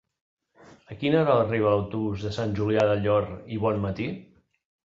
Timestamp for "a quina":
0.95-1.19